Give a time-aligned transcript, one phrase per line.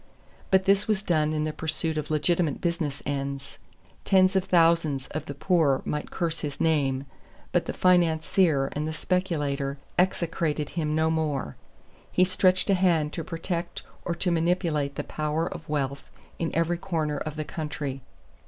[0.49, 3.59] But this was done in the pursuit of legitimate business ends.
[4.03, 7.05] Tens of thousands of the poor might curse his name,
[7.51, 11.55] but the financier and the speculator execrated him no more.
[12.11, 16.09] He stretched a hand to protect or to manipulate the power of wealth
[16.39, 18.01] in every corner of the country.